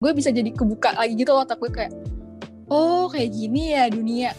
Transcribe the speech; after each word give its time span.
gue 0.00 0.16
bisa 0.16 0.32
jadi 0.32 0.48
kebuka 0.48 0.96
lagi 0.96 1.12
gitu 1.12 1.36
loh 1.36 1.44
otak 1.44 1.60
gue 1.60 1.68
kayak 1.68 1.92
oh 2.72 3.04
kayak 3.12 3.36
gini 3.36 3.76
ya 3.76 3.84
dunia 3.92 4.32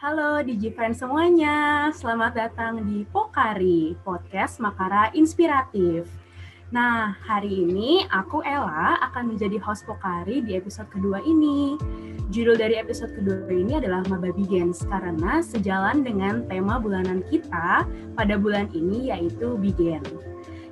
Halo 0.00 0.40
DigiFriends 0.44 1.00
semuanya, 1.00 1.88
selamat 1.92 2.32
datang 2.32 2.84
di 2.84 3.04
Pokari, 3.08 3.96
podcast 4.00 4.56
Makara 4.58 5.12
Inspiratif. 5.12 6.19
Nah, 6.70 7.18
hari 7.26 7.66
ini 7.66 8.06
aku 8.14 8.46
Ella 8.46 8.94
akan 9.10 9.34
menjadi 9.34 9.58
host 9.58 9.82
Pokari 9.90 10.38
di 10.38 10.54
episode 10.54 10.86
kedua 10.86 11.18
ini. 11.18 11.74
Judul 12.30 12.54
dari 12.54 12.78
episode 12.78 13.10
kedua 13.10 13.42
ini 13.50 13.82
adalah 13.82 14.06
Maba 14.06 14.30
Begins 14.30 14.86
karena 14.86 15.42
sejalan 15.42 16.06
dengan 16.06 16.46
tema 16.46 16.78
bulanan 16.78 17.26
kita 17.26 17.82
pada 18.14 18.34
bulan 18.38 18.70
ini 18.70 19.10
yaitu 19.10 19.58
Begin 19.58 19.98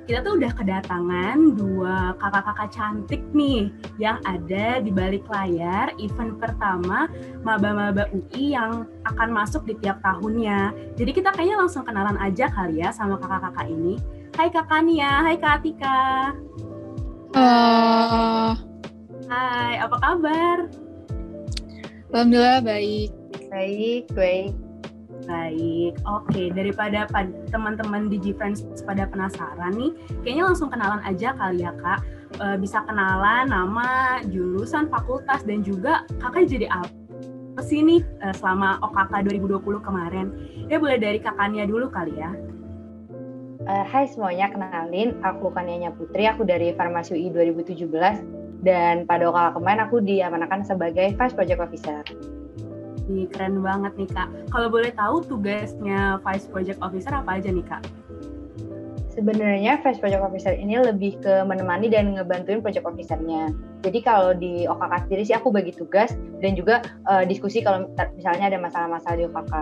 kita 0.09 0.25
tuh 0.25 0.41
udah 0.41 0.49
kedatangan 0.57 1.53
dua 1.53 2.17
kakak-kakak 2.17 2.73
cantik 2.73 3.21
nih 3.29 3.69
yang 4.01 4.17
ada 4.25 4.81
di 4.81 4.89
balik 4.89 5.21
layar 5.29 5.93
event 6.01 6.33
pertama 6.41 7.05
maba-maba 7.45 8.09
UI 8.09 8.57
yang 8.57 8.89
akan 9.05 9.29
masuk 9.29 9.69
di 9.69 9.77
tiap 9.77 10.01
tahunnya. 10.01 10.73
Jadi 10.97 11.13
kita 11.13 11.29
kayaknya 11.29 11.61
langsung 11.61 11.85
kenalan 11.85 12.17
aja 12.17 12.49
kali 12.49 12.81
ya 12.81 12.89
sama 12.89 13.21
kakak-kakak 13.21 13.69
ini. 13.69 14.01
Hai 14.37 14.47
Kak 14.53 14.69
Nia, 14.85 15.25
hai 15.25 15.35
Kak 15.37 15.61
Atika. 15.61 15.99
uh, 17.35 18.53
Hai, 19.29 19.77
apa 19.77 19.95
kabar? 20.01 20.57
alhamdulillah 22.09 22.65
baik 22.65 23.13
Baik, 23.49 24.09
baik. 24.13 24.53
Baik, 25.25 25.93
oke. 26.05 26.41
Daripada 26.57 27.05
pad- 27.09 27.33
teman-teman 27.53 28.09
DigiFriends 28.09 28.65
pada 28.81 29.05
penasaran 29.05 29.73
nih, 29.77 29.93
kayaknya 30.25 30.53
langsung 30.53 30.69
kenalan 30.73 31.01
aja 31.05 31.33
kali 31.37 31.61
ya 31.65 31.73
kak. 31.77 32.01
E, 32.37 32.45
bisa 32.57 32.81
kenalan 32.85 33.49
nama, 33.49 34.21
jurusan, 34.25 34.89
fakultas, 34.89 35.45
dan 35.45 35.61
juga 35.61 36.05
kakak 36.17 36.49
jadi 36.49 36.69
apa 36.69 37.61
sih 37.61 37.81
nih 37.85 38.01
e, 38.01 38.25
selama 38.37 38.81
OKK 38.85 39.29
2020 39.29 39.81
kemarin? 39.85 40.27
Ya 40.65 40.77
boleh 40.81 40.97
dari 40.97 41.21
kakaknya 41.21 41.65
dulu 41.69 41.89
kali 41.89 42.13
ya. 42.17 42.33
Eh, 43.69 43.85
hai 43.85 44.09
semuanya, 44.09 44.49
kenalin. 44.49 45.13
Aku 45.21 45.53
Kanianya 45.53 45.93
Putri, 45.93 46.25
aku 46.25 46.41
dari 46.41 46.73
Farmasi 46.73 47.13
UI 47.13 47.29
2017. 47.29 48.17
Dan 48.65 49.05
pada 49.05 49.29
OKK 49.29 49.61
kemarin 49.61 49.81
aku 49.85 50.01
diamanakan 50.01 50.65
sebagai 50.65 51.13
Vice 51.13 51.35
Project 51.37 51.61
Officer. 51.61 52.01
Nih, 53.05 53.29
keren 53.29 53.61
banget 53.61 53.93
nih 53.93 54.09
kak. 54.09 54.25
Kalau 54.49 54.73
boleh 54.73 54.89
tahu 54.97 55.21
tugasnya 55.21 56.17
Vice 56.25 56.49
Project 56.49 56.81
Officer 56.81 57.13
apa 57.13 57.37
aja 57.37 57.53
nih 57.53 57.61
kak? 57.61 57.85
Sebenarnya 59.13 59.77
Vice 59.85 60.01
Project 60.01 60.25
Officer 60.25 60.53
ini 60.57 60.81
lebih 60.81 61.21
ke 61.21 61.45
menemani 61.45 61.93
dan 61.93 62.17
ngebantuin 62.17 62.65
Project 62.65 62.89
Officer-nya. 62.89 63.53
Jadi 63.85 63.99
kalau 64.01 64.33
di 64.33 64.65
OKK 64.65 64.93
sendiri 65.05 65.23
sih 65.29 65.37
aku 65.37 65.53
bagi 65.53 65.77
tugas 65.77 66.17
dan 66.41 66.57
juga 66.57 66.81
eh, 67.05 67.23
diskusi 67.29 67.61
kalau 67.61 67.85
misalnya 68.17 68.49
ada 68.49 68.57
masalah-masalah 68.57 69.17
di 69.17 69.25
OKK. 69.29 69.53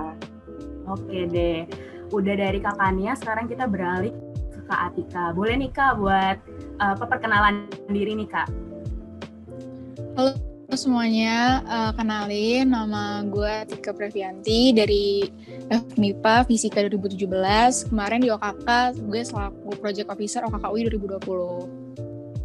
Oke 0.95 1.28
deh. 1.28 1.67
Udah 2.08 2.36
dari 2.39 2.63
kakaknya, 2.63 3.19
sekarang 3.19 3.52
kita 3.52 3.67
beralih 3.67 4.16
ke 4.52 4.59
Kak 4.63 4.80
Atika. 4.91 5.36
Boleh 5.36 5.59
nih 5.59 5.72
Kak 5.75 6.00
buat 6.00 6.38
uh, 6.80 6.95
perkenalan 6.95 7.67
diri 7.91 8.16
nih 8.16 8.30
Kak. 8.31 8.47
Halo 10.16 10.33
semuanya, 10.75 11.63
uh, 11.67 11.91
kenalin 11.95 12.72
nama 12.72 13.23
gue 13.28 13.72
Tika 13.72 13.91
Previanti 13.91 14.72
dari 14.72 15.28
FMIPA 15.67 16.47
Fisika 16.47 16.79
2017. 16.84 17.91
Kemarin 17.91 18.23
di 18.23 18.31
OKK 18.31 19.00
gue 19.03 19.22
selaku 19.23 19.75
Project 19.79 20.07
Officer 20.07 20.44
OKK 20.47 20.66
UI 20.72 20.88
2020. 20.88 21.87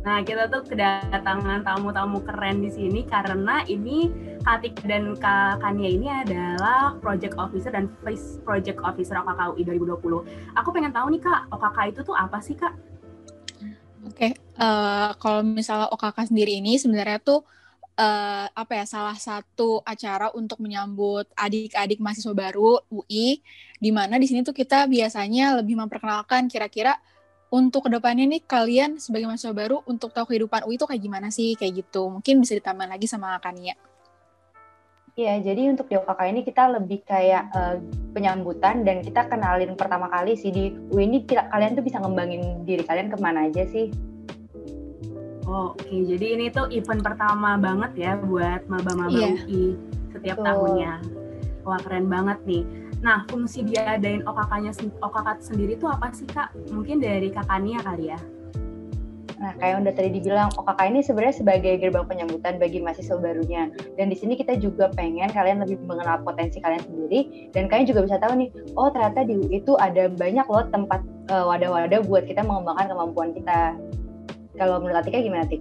Nah, 0.02 0.18
kita 0.26 0.50
tuh 0.50 0.66
kedatangan 0.66 1.62
tamu-tamu 1.62 2.26
keren 2.26 2.58
di 2.58 2.74
sini 2.74 3.06
karena 3.06 3.62
ini 3.70 4.10
Katik 4.42 4.82
dan 4.82 5.14
Kak 5.14 5.62
Kania 5.62 5.90
ini 5.94 6.10
adalah 6.10 6.98
Project 6.98 7.38
Officer 7.38 7.70
dan 7.70 7.86
Vice 8.02 8.42
Project 8.42 8.82
Officer 8.82 9.14
OKK 9.22 9.54
UI 9.54 9.62
2020. 9.62 10.58
Aku 10.58 10.74
pengen 10.74 10.90
tahu 10.90 11.06
nih 11.14 11.22
Kak, 11.22 11.46
OKK 11.54 11.78
itu 11.94 12.00
tuh 12.02 12.18
apa 12.18 12.42
sih 12.42 12.58
Kak? 12.58 12.74
Oke, 14.02 14.34
uh, 14.58 15.14
kalau 15.22 15.46
misalnya 15.46 15.86
OKK 15.94 16.34
sendiri 16.34 16.58
ini 16.58 16.74
sebenarnya 16.74 17.22
tuh 17.22 17.46
uh, 17.94 18.46
apa 18.50 18.82
ya 18.82 18.84
salah 18.90 19.14
satu 19.14 19.86
acara 19.86 20.34
untuk 20.34 20.58
menyambut 20.58 21.30
adik-adik 21.38 22.02
mahasiswa 22.02 22.34
baru 22.34 22.82
UI, 22.90 23.38
di 23.78 23.90
mana 23.94 24.18
di 24.18 24.26
sini 24.26 24.42
tuh 24.42 24.50
kita 24.50 24.90
biasanya 24.90 25.62
lebih 25.62 25.78
memperkenalkan 25.78 26.50
kira-kira 26.50 26.98
untuk 27.52 27.84
ke 27.84 27.90
depannya 27.92 28.24
nih 28.24 28.40
kalian 28.48 28.96
sebagai 28.96 29.28
mahasiswa 29.28 29.52
baru 29.52 29.84
untuk 29.84 30.16
tahu 30.16 30.32
kehidupan 30.32 30.64
UI 30.64 30.80
itu 30.80 30.88
kayak 30.88 31.02
gimana 31.04 31.28
sih 31.28 31.52
kayak 31.52 31.84
gitu. 31.84 32.08
Mungkin 32.08 32.40
bisa 32.40 32.56
ditambah 32.56 32.88
lagi 32.88 33.04
sama 33.04 33.36
Kania. 33.44 33.76
Iya, 35.12 35.44
jadi 35.44 35.68
untuk 35.68 35.92
di 35.92 36.00
OKK 36.00 36.20
ini 36.32 36.40
kita 36.40 36.72
lebih 36.72 37.04
kayak 37.04 37.52
uh, 37.52 37.76
penyambutan 38.16 38.80
dan 38.80 39.04
kita 39.04 39.28
kenalin 39.28 39.76
pertama 39.76 40.08
kali 40.08 40.32
sih 40.32 40.48
di 40.48 40.72
UI 40.88 41.04
ini 41.04 41.28
kita, 41.28 41.52
kalian 41.52 41.76
tuh 41.76 41.84
bisa 41.84 42.00
ngembangin 42.00 42.64
diri 42.64 42.80
kalian 42.80 43.12
ke 43.12 43.20
mana 43.20 43.44
aja 43.44 43.68
sih. 43.68 43.92
Oh, 45.44 45.76
Oke, 45.76 45.84
okay. 45.84 46.00
jadi 46.16 46.26
ini 46.40 46.48
tuh 46.48 46.64
event 46.72 47.04
pertama 47.04 47.60
banget 47.60 47.92
ya 48.00 48.12
buat 48.16 48.64
maba-maba 48.72 49.12
Iya. 49.12 49.36
UI 49.44 49.76
setiap 50.16 50.40
Betul. 50.40 50.48
tahunnya. 50.48 50.92
Wah 51.68 51.80
keren 51.84 52.08
banget 52.08 52.38
nih. 52.48 52.64
Nah, 53.02 53.26
fungsi 53.26 53.66
diadain 53.66 54.22
OKK-nya 54.22 54.72
OKK 55.02 55.28
sendiri 55.42 55.74
tuh 55.74 55.90
apa 55.90 56.14
sih 56.14 56.26
Kak? 56.30 56.54
Mungkin 56.70 57.02
dari 57.02 57.34
kakaknya 57.34 57.82
kali 57.82 58.14
ya. 58.14 58.18
Nah, 59.42 59.58
kayak 59.58 59.82
udah 59.82 59.94
tadi 59.98 60.10
dibilang, 60.14 60.54
OKK 60.54 60.80
ini 60.86 61.02
sebenarnya 61.02 61.34
sebagai 61.34 61.74
gerbang 61.82 62.06
penyambutan 62.06 62.62
bagi 62.62 62.78
mahasiswa 62.78 63.18
barunya. 63.18 63.74
Dan 63.98 64.06
di 64.06 64.14
sini 64.14 64.38
kita 64.38 64.54
juga 64.54 64.86
pengen 64.94 65.34
kalian 65.34 65.66
lebih 65.66 65.82
mengenal 65.82 66.22
potensi 66.22 66.62
kalian 66.62 66.78
sendiri, 66.78 67.50
dan 67.50 67.66
kalian 67.66 67.90
juga 67.90 68.06
bisa 68.06 68.22
tahu 68.22 68.38
nih, 68.38 68.48
oh 68.78 68.86
ternyata 68.94 69.26
di 69.26 69.34
UI 69.34 69.58
itu 69.58 69.74
ada 69.82 70.06
banyak 70.06 70.46
loh 70.46 70.62
tempat 70.70 71.02
eh, 71.26 71.42
wadah-wadah 71.42 72.06
buat 72.06 72.22
kita 72.30 72.46
mengembangkan 72.46 72.86
kemampuan 72.86 73.34
kita. 73.34 73.74
Kalau 74.54 74.78
menurut 74.78 75.02
Atika 75.02 75.18
gimana, 75.18 75.42
Tik? 75.50 75.58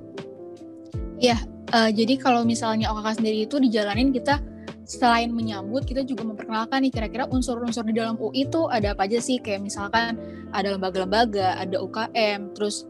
Uh, 1.71 1.87
jadi 1.87 2.19
kalau 2.19 2.43
misalnya 2.43 2.91
OKK 2.91 3.23
sendiri 3.23 3.47
itu 3.47 3.55
dijalanin 3.55 4.11
kita 4.11 4.43
selain 4.91 5.31
menyambut 5.31 5.87
kita 5.87 6.03
juga 6.03 6.27
memperkenalkan 6.27 6.83
nih 6.83 6.91
kira-kira 6.91 7.23
unsur-unsur 7.31 7.87
di 7.87 7.95
dalam 7.95 8.19
UI 8.19 8.43
itu 8.43 8.67
ada 8.67 8.91
apa 8.91 9.07
aja 9.07 9.23
sih 9.23 9.39
kayak 9.39 9.63
misalkan 9.63 10.19
ada 10.51 10.75
lembaga-lembaga, 10.75 11.55
ada 11.55 11.79
UKM, 11.79 12.51
terus 12.51 12.83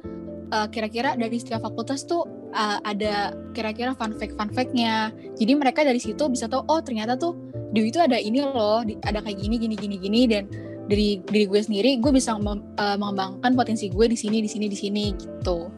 uh, 0.50 0.66
kira-kira 0.66 1.14
dari 1.14 1.38
setiap 1.38 1.62
fakultas 1.62 2.02
tuh 2.10 2.26
uh, 2.58 2.82
ada 2.82 3.38
kira-kira 3.54 3.94
fun 3.94 4.18
fact 4.18 4.34
fun 4.34 4.50
fact-nya. 4.50 5.14
Jadi 5.38 5.54
mereka 5.54 5.86
dari 5.86 6.02
situ 6.02 6.26
bisa 6.26 6.50
tahu 6.50 6.66
oh 6.66 6.82
ternyata 6.82 7.14
tuh 7.14 7.38
di 7.70 7.86
UI 7.86 7.94
itu 7.94 8.02
ada 8.02 8.18
ini 8.18 8.42
loh, 8.42 8.82
ada 9.06 9.22
kayak 9.22 9.38
gini 9.38 9.62
gini 9.62 9.76
gini 9.78 9.96
gini 10.02 10.22
dan 10.26 10.50
dari 10.90 11.22
diri 11.22 11.46
gue 11.46 11.62
sendiri 11.62 12.02
gue 12.02 12.12
bisa 12.12 12.34
mem- 12.42 12.66
uh, 12.82 12.98
mengembangkan 12.98 13.54
potensi 13.54 13.94
gue 13.94 14.10
di 14.10 14.18
sini 14.18 14.42
di 14.42 14.50
sini 14.50 14.66
di 14.66 14.78
sini 14.78 15.06
gitu. 15.14 15.70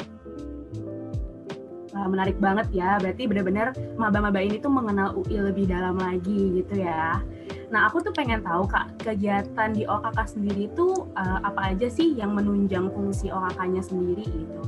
Wah, 2.03 2.11
menarik 2.11 2.35
banget 2.35 2.67
ya. 2.75 2.99
Berarti 2.99 3.31
benar-benar 3.31 3.71
maba-maba 3.95 4.43
ini 4.43 4.59
tuh 4.59 4.67
mengenal 4.67 5.15
UI 5.15 5.39
lebih 5.39 5.71
dalam 5.71 5.95
lagi 5.95 6.59
gitu 6.59 6.83
ya. 6.83 7.23
Nah, 7.71 7.87
aku 7.87 8.03
tuh 8.03 8.11
pengen 8.11 8.43
tahu 8.43 8.67
Kak, 8.67 9.07
kegiatan 9.07 9.71
di 9.71 9.87
OKK 9.87 10.19
sendiri 10.27 10.67
tuh 10.75 11.07
eh, 11.15 11.39
apa 11.47 11.71
aja 11.71 11.87
sih 11.87 12.11
yang 12.19 12.35
menunjang 12.35 12.91
fungsi 12.91 13.31
OKK-nya 13.31 13.79
sendiri 13.79 14.27
gitu? 14.27 14.61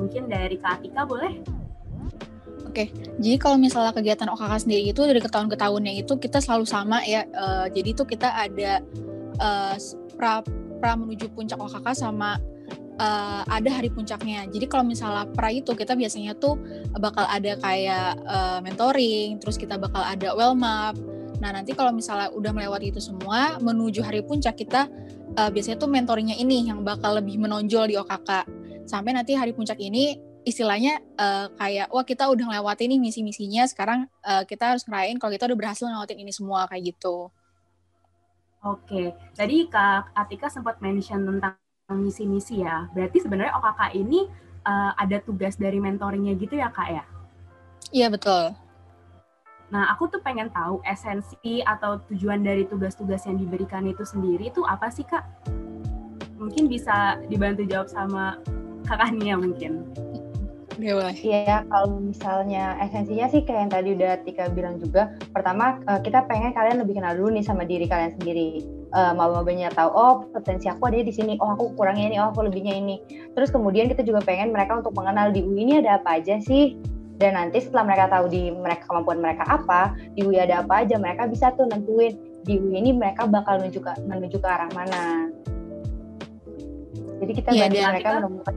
Mungkin 0.00 0.32
dari 0.32 0.56
Kak 0.56 0.80
Atika 0.80 1.04
boleh? 1.04 1.44
Jadi 3.20 3.36
kalau 3.36 3.60
misalnya 3.60 3.92
kegiatan 3.92 4.32
OKK 4.32 4.64
sendiri 4.64 4.96
itu 4.96 5.04
dari 5.04 5.20
ke 5.20 5.28
tahun 5.28 5.52
ke 5.52 5.60
tahunnya 5.60 5.92
itu 6.00 6.16
kita 6.16 6.40
selalu 6.40 6.64
sama 6.64 7.04
ya. 7.04 7.28
Eh, 7.28 7.66
jadi 7.68 7.88
itu 7.92 8.08
kita 8.08 8.32
ada 8.32 8.80
eh, 9.36 9.76
pra 10.16 10.40
pra 10.80 10.96
menuju 10.96 11.28
puncak 11.36 11.60
OKK 11.60 11.92
sama 11.92 12.40
eh, 12.98 13.42
ada 13.46 13.70
hari 13.70 13.90
puncaknya. 13.90 14.46
Jadi 14.50 14.66
kalau 14.66 14.84
misalnya 14.86 15.26
pra 15.30 15.50
itu 15.50 15.72
kita 15.74 15.94
biasanya 15.94 16.34
tuh 16.38 16.58
bakal 16.96 17.26
ada 17.26 17.58
kayak 17.58 18.18
eh, 18.22 18.58
mentoring, 18.62 19.38
terus 19.38 19.56
kita 19.58 19.78
bakal 19.78 20.02
ada 20.02 20.34
well 20.34 20.54
map. 20.54 20.96
Nah 21.42 21.50
nanti 21.50 21.76
kalau 21.76 21.90
misalnya 21.92 22.30
udah 22.32 22.52
melewati 22.54 22.94
itu 22.94 23.00
semua 23.02 23.58
menuju 23.60 24.00
hari 24.00 24.22
puncak 24.24 24.56
kita 24.56 24.88
eh, 25.34 25.50
biasanya 25.50 25.76
tuh 25.76 25.90
mentoringnya 25.90 26.36
ini 26.38 26.70
yang 26.70 26.80
bakal 26.86 27.18
lebih 27.18 27.36
menonjol 27.40 27.90
di 27.90 27.96
OKK. 27.98 28.30
Sampai 28.84 29.16
nanti 29.16 29.32
hari 29.34 29.56
puncak 29.56 29.80
ini 29.80 30.16
istilahnya 30.44 31.00
eh, 31.00 31.46
kayak 31.56 31.88
wah 31.90 32.04
kita 32.04 32.28
udah 32.28 32.52
ngelewatin 32.52 32.92
nih 32.94 33.00
misi-misinya 33.00 33.64
sekarang 33.64 34.06
eh, 34.22 34.44
kita 34.44 34.76
harus 34.76 34.84
ngerayain 34.84 35.16
kalau 35.16 35.32
kita 35.32 35.48
udah 35.48 35.58
berhasil 35.58 35.84
ngelewatin 35.88 36.20
ini 36.20 36.32
semua 36.32 36.68
kayak 36.68 36.94
gitu. 36.94 37.32
Oke, 38.64 39.12
tadi 39.36 39.68
Kak 39.68 40.16
Atika 40.16 40.48
sempat 40.48 40.80
mention 40.80 41.20
tentang 41.28 41.60
misi-misi 41.92 42.64
ya. 42.64 42.88
Berarti 42.96 43.20
sebenarnya 43.20 43.52
OKK 43.60 43.80
ini 44.00 44.24
uh, 44.64 44.96
ada 44.96 45.20
tugas 45.20 45.60
dari 45.60 45.76
mentoringnya 45.76 46.32
gitu 46.40 46.56
ya 46.56 46.72
kak 46.72 46.88
ya? 46.88 47.04
Iya 47.92 48.08
betul. 48.08 48.56
Nah, 49.68 49.90
aku 49.92 50.08
tuh 50.08 50.20
pengen 50.22 50.48
tahu 50.54 50.80
esensi 50.86 51.60
atau 51.64 52.00
tujuan 52.08 52.40
dari 52.46 52.64
tugas-tugas 52.64 53.26
yang 53.26 53.36
diberikan 53.40 53.84
itu 53.84 54.06
sendiri 54.06 54.52
itu 54.52 54.62
apa 54.62 54.86
sih, 54.92 55.02
Kak? 55.02 55.24
Mungkin 56.38 56.70
bisa 56.70 57.18
dibantu 57.26 57.66
jawab 57.66 57.88
sama 57.90 58.38
Kak 58.86 59.10
Nia 59.16 59.34
mungkin. 59.34 59.88
Iya, 60.78 61.10
iya, 61.22 61.58
kalau 61.70 62.02
misalnya 62.02 62.74
esensinya 62.82 63.30
sih 63.30 63.46
kayak 63.46 63.60
yang 63.66 63.72
tadi 63.72 63.88
udah 63.94 64.12
Tika 64.26 64.50
bilang 64.50 64.78
juga. 64.82 65.14
Pertama, 65.30 65.78
eh, 65.86 66.00
kita 66.02 66.26
pengen 66.26 66.50
kalian 66.50 66.82
lebih 66.82 66.98
kenal 66.98 67.14
dulu 67.14 67.30
nih 67.34 67.46
sama 67.46 67.62
diri 67.62 67.86
kalian 67.86 68.14
sendiri. 68.18 68.62
Uh, 68.94 69.10
mau-maunya 69.10 69.74
tahu, 69.74 69.90
oh 69.90 70.14
potensi 70.30 70.70
aku 70.70 70.86
ada 70.86 71.02
di 71.02 71.10
sini, 71.10 71.34
oh 71.42 71.58
aku 71.58 71.74
kurangnya 71.74 72.14
ini, 72.14 72.16
oh 72.22 72.30
aku 72.30 72.46
lebihnya 72.46 72.78
ini. 72.78 73.02
Terus 73.34 73.50
kemudian 73.50 73.90
kita 73.90 74.06
juga 74.06 74.22
pengen 74.22 74.54
mereka 74.54 74.78
untuk 74.78 74.94
mengenal 74.94 75.34
di 75.34 75.42
UI 75.42 75.66
ini 75.66 75.82
ada 75.82 75.98
apa 75.98 76.22
aja 76.22 76.38
sih, 76.38 76.78
dan 77.18 77.34
nanti 77.34 77.58
setelah 77.58 77.90
mereka 77.90 78.06
tahu 78.14 78.30
di 78.30 78.54
mereka 78.54 78.86
kemampuan 78.86 79.18
mereka 79.18 79.42
apa 79.50 79.98
di 80.14 80.22
UI 80.22 80.38
ada 80.38 80.62
apa 80.62 80.86
aja 80.86 80.94
mereka 80.94 81.26
bisa 81.26 81.50
tuh 81.58 81.66
nentuin. 81.66 82.14
Di 82.46 82.54
UI 82.54 82.86
ini 82.86 82.94
mereka 82.94 83.26
bakal 83.26 83.66
menuju 83.66 83.82
ke 83.82 83.92
menuju 84.06 84.36
ke 84.38 84.46
arah 84.46 84.70
mana. 84.78 85.26
Jadi 87.18 87.32
kita 87.34 87.50
ya, 87.50 87.66
bantu 87.66 87.78
mereka 87.82 88.10
menemukan. 88.22 88.54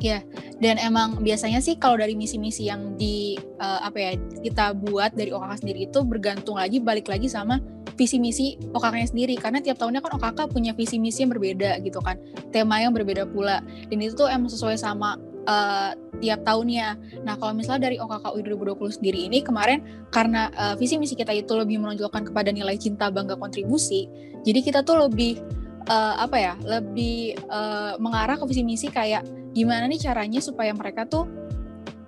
Ya, 0.00 0.24
dan 0.64 0.80
emang 0.80 1.20
biasanya 1.20 1.60
sih 1.60 1.76
kalau 1.76 2.00
dari 2.00 2.16
misi-misi 2.16 2.68
yang 2.72 2.96
di 2.96 3.36
uh, 3.60 3.84
apa 3.84 3.96
ya 4.00 4.12
kita 4.40 4.72
buat 4.72 5.12
dari 5.12 5.28
OKK 5.28 5.60
sendiri 5.60 5.80
itu 5.92 6.00
bergantung 6.04 6.56
lagi 6.56 6.80
balik 6.80 7.12
lagi 7.12 7.28
sama 7.28 7.60
visi 8.00 8.16
misi 8.16 8.56
OKK-nya 8.72 9.12
sendiri. 9.12 9.36
Karena 9.36 9.60
tiap 9.60 9.76
tahunnya 9.76 10.00
kan 10.00 10.16
OKK 10.16 10.48
punya 10.48 10.72
visi 10.72 10.96
misi 10.96 11.28
yang 11.28 11.36
berbeda 11.36 11.84
gitu 11.84 12.00
kan, 12.00 12.16
tema 12.48 12.80
yang 12.80 12.96
berbeda 12.96 13.28
pula. 13.28 13.60
Dan 13.92 14.00
itu 14.00 14.16
tuh 14.16 14.32
emang 14.32 14.48
sesuai 14.48 14.80
sama 14.80 15.20
uh, 15.44 15.92
tiap 16.24 16.40
tahunnya. 16.48 16.96
Nah, 17.28 17.36
kalau 17.36 17.52
misalnya 17.52 17.92
dari 17.92 18.00
OKK 18.00 18.32
UI 18.32 18.42
2020 18.56 18.96
sendiri 18.96 19.20
ini 19.28 19.44
kemarin 19.44 19.84
karena 20.08 20.48
uh, 20.56 20.74
visi 20.80 20.96
misi 20.96 21.12
kita 21.12 21.36
itu 21.36 21.52
lebih 21.52 21.76
menonjolkan 21.76 22.24
kepada 22.24 22.48
nilai 22.48 22.80
cinta 22.80 23.12
bangga 23.12 23.36
kontribusi, 23.36 24.08
jadi 24.48 24.64
kita 24.64 24.80
tuh 24.80 25.04
lebih 25.04 25.40
uh, 25.88 26.14
apa 26.20 26.36
ya 26.36 26.54
lebih 26.64 27.36
uh, 27.48 28.00
mengarah 28.00 28.40
ke 28.40 28.44
visi 28.48 28.64
misi 28.64 28.88
kayak 28.88 29.24
gimana 29.50 29.90
nih 29.90 30.00
caranya 30.00 30.38
supaya 30.38 30.70
mereka 30.70 31.04
tuh 31.04 31.26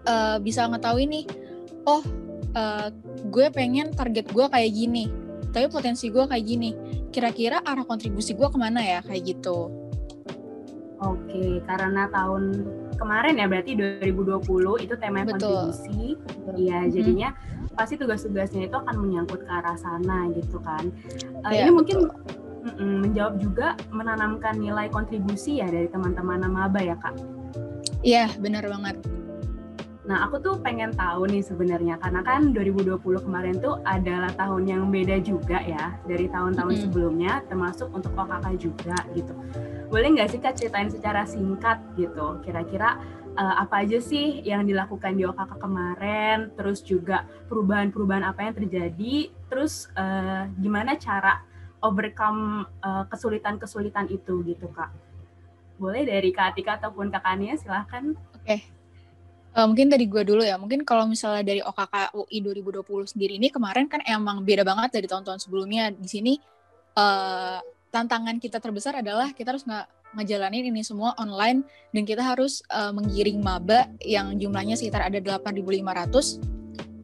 uh, 0.06 0.38
bisa 0.38 0.66
ngetahui 0.70 1.10
nih 1.10 1.24
oh 1.90 2.02
uh, 2.54 2.88
gue 3.28 3.46
pengen 3.50 3.90
target 3.90 4.30
gue 4.30 4.46
kayak 4.46 4.70
gini 4.70 5.10
tapi 5.52 5.68
potensi 5.68 6.08
gue 6.08 6.24
kayak 6.24 6.44
gini 6.44 6.70
kira-kira 7.12 7.60
arah 7.62 7.84
kontribusi 7.84 8.32
gue 8.32 8.48
ke 8.48 8.58
mana 8.58 8.80
ya 8.80 8.98
kayak 9.04 9.36
gitu 9.36 9.68
oke 10.98 11.42
karena 11.68 12.08
tahun 12.08 12.66
kemarin 12.96 13.38
ya 13.38 13.46
berarti 13.46 13.72
2020 13.76 14.84
itu 14.88 14.94
tema 14.96 15.28
kontribusi 15.28 16.16
iya 16.56 16.82
mm-hmm. 16.82 16.92
jadinya 16.96 17.28
pasti 17.76 17.96
tugas-tugasnya 17.96 18.68
itu 18.68 18.76
akan 18.76 18.96
menyangkut 19.00 19.44
ke 19.44 19.52
arah 19.52 19.76
sana 19.76 20.28
gitu 20.34 20.60
kan 20.60 20.88
uh, 21.44 21.52
ya, 21.52 21.68
ini 21.68 21.70
betul. 21.70 21.76
mungkin 21.78 21.98
menjawab 22.78 23.42
juga 23.42 23.74
menanamkan 23.90 24.54
nilai 24.54 24.86
kontribusi 24.86 25.58
ya 25.58 25.66
dari 25.66 25.90
teman-teman 25.90 26.46
maba 26.46 26.78
ya 26.78 26.94
kak. 26.94 27.14
Iya 28.02 28.30
benar 28.38 28.66
banget. 28.66 29.02
Nah 30.12 30.28
aku 30.28 30.44
tuh 30.44 30.60
pengen 30.60 30.92
tahu 30.92 31.24
nih 31.24 31.40
sebenarnya 31.40 31.96
karena 31.96 32.20
kan 32.20 32.52
2020 32.52 33.00
kemarin 33.00 33.56
tuh 33.64 33.80
adalah 33.88 34.28
tahun 34.36 34.68
yang 34.68 34.82
beda 34.92 35.24
juga 35.24 35.64
ya 35.64 35.96
dari 36.04 36.28
tahun-tahun 36.28 36.68
mm. 36.76 36.82
sebelumnya 36.84 37.40
termasuk 37.48 37.88
untuk 37.96 38.12
OKK 38.12 38.60
juga 38.60 38.92
gitu. 39.16 39.32
Boleh 39.88 40.12
nggak 40.12 40.28
sih 40.28 40.36
kak 40.36 40.60
ceritain 40.60 40.92
secara 40.92 41.24
singkat 41.24 41.80
gitu 41.96 42.44
kira-kira 42.44 43.00
uh, 43.40 43.64
apa 43.64 43.88
aja 43.88 44.04
sih 44.04 44.44
yang 44.44 44.68
dilakukan 44.68 45.16
di 45.16 45.24
OKK 45.24 45.56
kemarin, 45.56 46.52
terus 46.60 46.84
juga 46.84 47.24
perubahan-perubahan 47.48 48.28
apa 48.28 48.44
yang 48.44 48.52
terjadi, 48.52 49.32
terus 49.48 49.88
uh, 49.96 50.44
gimana 50.60 51.00
cara 51.00 51.40
overcome 51.80 52.68
uh, 52.84 53.08
kesulitan-kesulitan 53.08 54.12
itu 54.12 54.44
gitu 54.44 54.68
kak. 54.76 54.92
Boleh 55.80 56.04
dari 56.04 56.36
Kak 56.36 56.52
Atika 56.52 56.76
ataupun 56.76 57.08
Kak 57.08 57.24
Ania 57.24 57.56
silahkan. 57.56 58.12
Oke. 58.36 58.60
Okay. 58.60 58.81
Uh, 59.52 59.68
mungkin 59.68 59.92
dari 59.92 60.08
gue 60.08 60.22
dulu 60.24 60.40
ya. 60.40 60.56
Mungkin 60.56 60.80
kalau 60.88 61.04
misalnya 61.04 61.44
dari 61.44 61.60
OKK 61.60 62.16
UI 62.16 62.38
2020 62.40 63.12
sendiri 63.12 63.36
ini 63.36 63.52
kemarin 63.52 63.84
kan 63.84 64.00
emang 64.08 64.40
beda 64.40 64.64
banget 64.64 64.96
dari 64.96 65.06
tahun-tahun 65.06 65.44
sebelumnya. 65.44 65.92
Di 65.92 66.08
sini 66.08 66.40
uh, 66.96 67.60
tantangan 67.92 68.40
kita 68.40 68.56
terbesar 68.58 69.04
adalah 69.04 69.28
kita 69.36 69.52
harus 69.52 69.68
nggak 69.68 69.86
ngejalanin 70.16 70.68
ini 70.72 70.80
semua 70.84 71.16
online 71.16 71.64
dan 71.92 72.02
kita 72.04 72.20
harus 72.24 72.64
uh, 72.72 72.92
menggiring 72.92 73.40
maba 73.40 73.88
yang 74.04 74.36
jumlahnya 74.36 74.76
sekitar 74.76 75.08
ada 75.08 75.20
8.500 75.20 76.40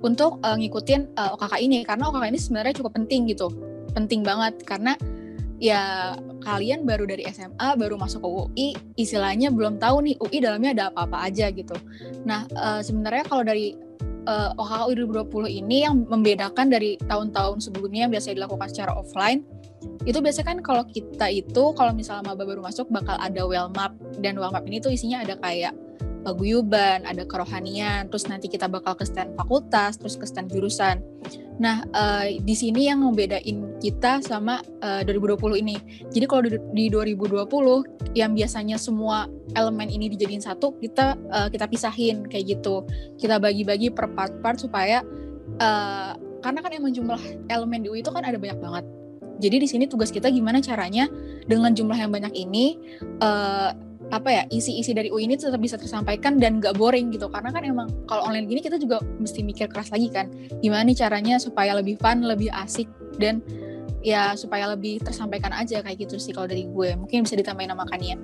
untuk 0.05 0.39
uh, 0.45 0.57
ngikutin 0.57 1.17
uh, 1.17 1.37
OKK 1.37 1.55
ini 1.65 1.85
karena 1.85 2.09
OKK 2.13 2.25
ini 2.29 2.39
sebenarnya 2.41 2.75
cukup 2.77 2.93
penting 3.01 3.29
gitu 3.29 3.49
penting 3.97 4.21
banget 4.21 4.61
karena 4.63 4.95
ya 5.59 6.15
kalian 6.43 6.87
baru 6.87 7.05
dari 7.11 7.27
SMA 7.35 7.75
baru 7.75 7.99
masuk 7.99 8.23
ke 8.23 8.29
UI 8.31 8.69
istilahnya 8.95 9.51
belum 9.51 9.83
tahu 9.83 10.07
nih 10.07 10.15
UI 10.23 10.39
dalamnya 10.39 10.71
ada 10.75 10.85
apa-apa 10.95 11.27
aja 11.27 11.51
gitu. 11.51 11.75
Nah 12.23 12.47
uh, 12.55 12.81
sebenarnya 12.81 13.27
kalau 13.27 13.43
dari 13.43 13.75
uh, 14.31 14.55
OHK 14.55 14.95
2020 15.09 15.61
ini 15.65 15.83
yang 15.83 16.07
membedakan 16.07 16.71
dari 16.71 16.95
tahun-tahun 17.09 17.65
sebelumnya 17.65 18.07
yang 18.07 18.13
biasa 18.15 18.37
dilakukan 18.37 18.69
secara 18.71 18.95
offline 18.95 19.43
itu 20.07 20.19
biasanya 20.19 20.57
kan 20.57 20.59
kalau 20.63 20.83
kita 20.89 21.27
itu 21.31 21.65
kalau 21.75 21.93
misalnya 21.93 22.33
maba 22.33 22.43
baru 22.47 22.63
masuk 22.65 22.89
bakal 22.89 23.19
ada 23.19 23.43
well 23.45 23.71
map 23.75 23.93
dan 24.23 24.39
well 24.39 24.51
map 24.51 24.65
ini 24.67 24.79
tuh 24.79 24.95
isinya 24.95 25.23
ada 25.23 25.37
kayak 25.39 25.75
paguyuban, 26.23 27.07
ada 27.07 27.23
kerohanian, 27.25 28.11
terus 28.11 28.27
nanti 28.27 28.51
kita 28.51 28.67
bakal 28.67 28.95
ke 28.99 29.07
stand 29.07 29.35
fakultas, 29.39 29.97
terus 29.97 30.19
ke 30.19 30.27
stand 30.27 30.51
jurusan. 30.51 31.01
Nah, 31.59 31.83
uh, 31.91 32.27
di 32.27 32.55
sini 32.55 32.87
yang 32.87 33.03
membedain 33.03 33.79
kita 33.83 34.23
sama 34.23 34.63
uh, 34.83 35.03
2020 35.03 35.63
ini. 35.63 35.77
Jadi 36.11 36.25
kalau 36.31 36.43
di, 36.47 36.55
di 36.75 36.85
2020 36.91 38.15
yang 38.15 38.35
biasanya 38.35 38.79
semua 38.79 39.27
elemen 39.59 39.91
ini 39.91 40.11
dijadiin 40.15 40.43
satu, 40.43 40.79
kita 40.79 41.19
uh, 41.31 41.49
kita 41.51 41.67
pisahin 41.67 42.27
kayak 42.31 42.59
gitu. 42.59 42.87
Kita 43.19 43.43
bagi-bagi 43.43 43.91
per 43.91 44.11
part-part 44.15 44.63
supaya 44.63 45.03
uh, 45.59 46.15
karena 46.39 46.59
kan 46.63 46.71
emang 46.71 46.95
jumlah 46.95 47.19
elemen 47.51 47.83
di 47.83 47.91
UI 47.91 48.07
itu 48.07 48.11
kan 48.15 48.23
ada 48.23 48.39
banyak 48.39 48.59
banget. 48.63 48.85
Jadi 49.39 49.57
di 49.63 49.69
sini 49.71 49.85
tugas 49.87 50.11
kita 50.11 50.31
gimana 50.35 50.59
caranya 50.59 51.07
dengan 51.47 51.71
jumlah 51.71 51.95
yang 51.95 52.11
banyak 52.11 52.35
ini 52.35 52.75
uh, 53.23 53.71
apa 54.09 54.29
ya 54.33 54.43
isi-isi 54.49 54.97
dari 54.97 55.13
UI 55.13 55.29
ini 55.29 55.37
tetap 55.37 55.61
bisa 55.61 55.77
tersampaikan 55.77 56.41
dan 56.41 56.65
gak 56.65 56.81
boring 56.81 57.13
gitu. 57.13 57.29
Karena 57.29 57.53
kan 57.53 57.63
emang 57.65 57.89
kalau 58.09 58.25
online 58.25 58.49
gini 58.49 58.61
kita 58.65 58.81
juga 58.81 59.05
mesti 59.21 59.45
mikir 59.45 59.69
keras 59.69 59.93
lagi 59.93 60.09
kan. 60.09 60.33
Gimana 60.65 60.89
nih 60.89 60.97
caranya 60.97 61.37
supaya 61.37 61.77
lebih 61.77 62.01
fun 62.01 62.25
lebih 62.25 62.49
asik 62.53 62.89
dan 63.21 63.45
ya 64.01 64.33
supaya 64.39 64.73
lebih 64.73 65.05
tersampaikan 65.05 65.53
aja 65.53 65.85
kayak 65.85 66.09
gitu 66.09 66.17
sih 66.17 66.33
kalau 66.33 66.49
dari 66.49 66.65
gue. 66.65 66.89
Mungkin 66.97 67.29
bisa 67.29 67.37
ditambahin 67.37 67.69
nama 67.69 67.85
Kania. 67.85 68.17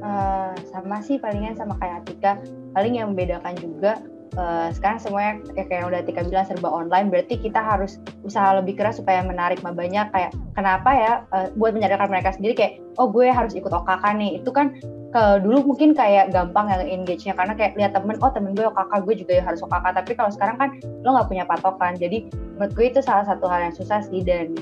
Uh, 0.00 0.56
sama 0.72 1.04
sih 1.04 1.20
palingan 1.20 1.52
sama 1.60 1.76
kayak 1.76 2.00
Atika. 2.04 2.32
Paling 2.72 2.96
yang 2.96 3.12
membedakan 3.12 3.52
juga 3.60 4.00
uh, 4.36 4.68
sekarang 4.74 4.98
semuanya 5.00 5.32
kayak 5.54 5.70
yang 5.70 5.88
udah 5.90 6.00
Tika 6.04 6.22
bilang 6.26 6.46
serba 6.46 6.68
online. 6.70 7.08
Berarti 7.08 7.40
kita 7.40 7.58
harus 7.58 7.98
usaha 8.22 8.58
lebih 8.58 8.78
keras 8.78 9.00
supaya 9.00 9.24
menarik 9.24 9.58
banyak. 9.62 10.06
Kayak 10.12 10.30
kenapa 10.54 10.90
ya 10.94 11.12
uh, 11.34 11.48
buat 11.56 11.74
menyadarkan 11.74 12.10
mereka 12.10 12.34
sendiri 12.36 12.54
kayak 12.54 12.72
oh 12.98 13.10
gue 13.10 13.30
harus 13.30 13.56
ikut 13.56 13.70
OKK 13.70 14.04
nih. 14.18 14.30
Itu 14.42 14.50
kan 14.54 14.76
ke 15.10 15.22
dulu 15.42 15.74
mungkin 15.74 15.96
kayak 15.96 16.30
gampang 16.30 16.70
yang 16.70 17.02
engage-nya. 17.02 17.34
Karena 17.34 17.54
kayak 17.56 17.74
lihat 17.74 17.92
temen 17.96 18.18
oh 18.20 18.30
temen 18.30 18.54
gue 18.54 18.66
OKK 18.66 18.92
gue 19.06 19.14
juga 19.26 19.34
harus 19.42 19.60
OKK 19.64 19.86
tapi 19.96 20.12
kalau 20.14 20.30
sekarang 20.30 20.56
kan 20.58 20.68
lo 21.02 21.16
nggak 21.16 21.28
punya 21.30 21.44
patokan. 21.46 21.98
Jadi 21.98 22.30
menurut 22.58 22.72
gue 22.76 22.86
itu 22.90 23.00
salah 23.02 23.26
satu 23.26 23.50
hal 23.50 23.70
yang 23.70 23.74
susah 23.74 24.02
sih. 24.04 24.22
Dan 24.22 24.54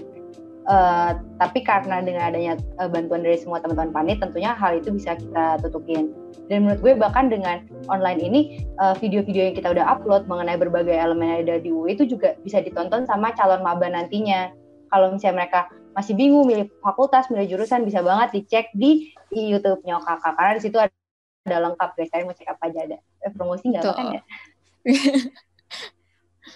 Uh, 0.69 1.17
tapi 1.41 1.65
karena 1.65 2.05
dengan 2.05 2.29
adanya 2.29 2.53
uh, 2.77 2.93
bantuan 2.93 3.25
dari 3.25 3.41
semua 3.41 3.57
teman-teman 3.65 3.89
panit, 3.89 4.21
tentunya 4.21 4.53
hal 4.53 4.77
itu 4.77 4.93
bisa 4.93 5.17
kita 5.17 5.57
tutupin. 5.65 6.13
Dan 6.49 6.65
menurut 6.65 6.81
gue 6.85 6.93
bahkan 6.97 7.29
dengan 7.29 7.65
online 7.93 8.21
ini 8.25 8.41
eh, 8.65 8.95
video-video 8.97 9.53
yang 9.53 9.57
kita 9.57 9.69
udah 9.69 9.85
upload 9.85 10.25
mengenai 10.25 10.57
berbagai 10.57 10.97
elemen 10.97 11.29
yang 11.29 11.41
ada 11.45 11.57
di 11.61 11.69
UI 11.69 11.93
itu 11.93 12.09
juga 12.09 12.41
bisa 12.41 12.65
ditonton 12.65 13.05
sama 13.05 13.37
calon 13.37 13.61
maba 13.61 13.85
nantinya. 13.85 14.49
Kalau 14.89 15.13
misalnya 15.13 15.45
mereka 15.45 15.61
masih 15.93 16.17
bingung 16.17 16.49
milih 16.49 16.73
fakultas, 16.81 17.29
milih 17.29 17.53
jurusan, 17.53 17.85
bisa 17.85 18.01
banget 18.01 18.41
dicek 18.41 18.73
di, 18.73 19.13
di 19.29 19.53
YouTube-nya 19.53 20.01
OKK 20.01 20.25
karena 20.25 20.53
di 20.57 20.63
situ 20.65 20.77
ada, 20.81 20.95
ada 21.45 21.59
lengkap 21.69 21.91
guys. 22.01 22.09
Kalian 22.09 22.27
mau 22.33 22.37
cek 22.37 22.49
apa 22.49 22.63
aja 22.65 22.81
ada. 22.89 22.97
Eh, 22.97 23.31
promosi 23.37 23.65
nggak 23.69 23.85
kan 23.85 24.07
ya? 24.17 24.23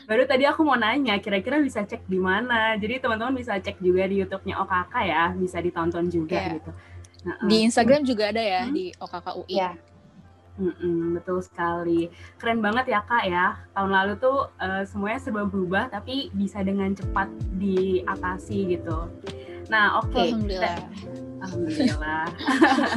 Baru 0.06 0.22
tadi 0.26 0.44
aku 0.44 0.66
mau 0.66 0.74
nanya, 0.78 1.18
kira-kira 1.22 1.62
bisa 1.62 1.86
cek 1.86 2.06
di 2.10 2.18
mana? 2.18 2.74
Jadi 2.78 3.02
teman-teman 3.02 3.38
bisa 3.38 3.58
cek 3.58 3.78
juga 3.78 4.06
di 4.10 4.22
YouTube-nya 4.22 4.58
OKK 4.62 4.94
ya, 5.06 5.24
bisa 5.34 5.58
ditonton 5.62 6.10
juga 6.10 6.38
yeah. 6.38 6.54
gitu. 6.58 6.70
Nah, 7.22 7.38
di 7.46 7.56
Instagram 7.62 8.02
juga 8.02 8.34
ada 8.34 8.42
ya 8.42 8.66
hmm? 8.66 8.74
di 8.74 8.84
OKK 8.98 9.26
UI. 9.38 9.54
Ya. 9.54 9.72
Mm-mm, 10.60 11.16
betul 11.16 11.40
sekali. 11.40 12.12
Keren 12.36 12.60
banget 12.60 12.92
ya 12.92 13.00
kak 13.00 13.24
ya. 13.24 13.56
Tahun 13.72 13.88
lalu 13.88 14.20
tuh 14.20 14.52
uh, 14.60 14.84
semuanya 14.84 15.18
serba 15.22 15.48
berubah 15.48 15.88
tapi 15.88 16.28
bisa 16.36 16.60
dengan 16.60 16.92
cepat 16.92 17.32
diatasi 17.56 18.76
gitu. 18.76 19.08
Nah 19.72 19.96
oke. 20.04 20.12
Okay. 20.12 20.28
Alhamdulillah. 20.36 20.78
Alhamdulillah. 21.40 22.24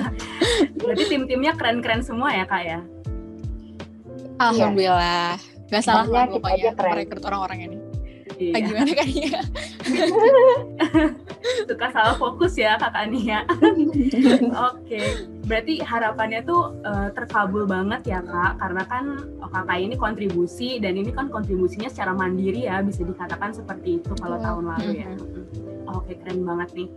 Berarti 0.84 1.04
tim-timnya 1.08 1.56
keren-keren 1.56 2.04
semua 2.04 2.36
ya 2.36 2.44
kak 2.44 2.64
ya? 2.68 2.80
Alhamdulillah. 4.36 5.40
Gak 5.70 5.84
salah 5.84 6.06
lah 6.06 6.26
pokoknya 6.30 6.72
merekrut 6.78 7.24
orang-orang 7.26 7.60
ini. 7.72 7.78
Iya. 8.36 8.52
Ah, 8.52 8.62
gimana 8.62 8.92
kan 8.92 9.08
ya? 9.08 9.40
Suka 11.70 11.88
salah 11.94 12.16
fokus 12.20 12.54
ya 12.60 12.76
kakak 12.76 13.08
Nia. 13.14 13.46
Oke, 13.48 14.50
okay. 14.52 15.06
berarti 15.48 15.80
harapannya 15.80 16.44
tuh 16.44 16.76
uh, 16.84 17.10
terkabul 17.16 17.64
banget 17.64 18.02
ya 18.12 18.20
kak, 18.26 18.60
karena 18.60 18.84
kan 18.90 19.06
oh, 19.40 19.50
kakak 19.54 19.78
ini 19.80 19.96
kontribusi 19.96 20.82
dan 20.84 21.00
ini 21.00 21.16
kan 21.16 21.32
kontribusinya 21.32 21.88
secara 21.88 22.12
mandiri 22.12 22.68
ya, 22.68 22.84
bisa 22.84 23.08
dikatakan 23.08 23.56
seperti 23.56 24.04
itu 24.04 24.12
kalau 24.20 24.42
tahun 24.42 24.64
lalu 24.74 24.92
ya. 25.00 25.10
Oke, 25.96 26.12
okay, 26.12 26.16
keren 26.20 26.44
banget 26.44 26.70
nih. 26.76 26.90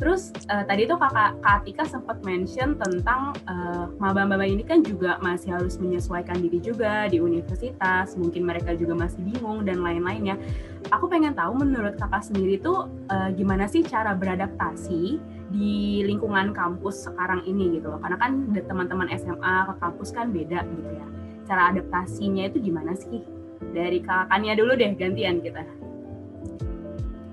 Terus 0.00 0.32
uh, 0.48 0.64
tadi 0.64 0.88
tuh 0.88 0.96
kakak 0.96 1.36
Kak 1.44 1.60
Atika 1.60 1.84
sempat 1.84 2.24
mention 2.24 2.72
tentang 2.80 3.36
uh, 3.44 3.92
maba-maba 4.00 4.48
ini 4.48 4.64
kan 4.64 4.80
juga 4.80 5.20
masih 5.20 5.52
harus 5.52 5.76
menyesuaikan 5.76 6.40
diri 6.40 6.56
juga 6.56 7.04
di 7.06 7.20
universitas, 7.20 8.16
mungkin 8.16 8.48
mereka 8.48 8.72
juga 8.72 8.96
masih 8.96 9.20
bingung 9.20 9.68
dan 9.68 9.84
lain-lainnya. 9.84 10.40
Aku 10.88 11.04
pengen 11.06 11.36
tahu 11.36 11.52
menurut 11.60 12.00
kakak 12.00 12.24
sendiri 12.24 12.56
tuh 12.58 12.88
uh, 13.12 13.28
gimana 13.36 13.68
sih 13.68 13.84
cara 13.84 14.16
beradaptasi 14.16 15.20
di 15.52 16.00
lingkungan 16.08 16.56
kampus 16.56 17.04
sekarang 17.04 17.44
ini 17.44 17.76
gitu 17.76 17.92
loh. 17.92 18.00
Karena 18.00 18.16
kan 18.16 18.48
teman-teman 18.56 19.12
SMA 19.20 19.54
ke 19.68 19.74
kampus 19.84 20.16
kan 20.16 20.32
beda 20.32 20.64
gitu 20.64 20.90
ya. 20.96 21.06
Cara 21.44 21.76
adaptasinya 21.76 22.48
itu 22.48 22.56
gimana 22.62 22.96
sih? 22.96 23.20
Dari 23.76 24.00
kakaknya 24.00 24.56
dulu 24.56 24.80
deh 24.80 24.96
gantian 24.96 25.44
kita. 25.44 25.60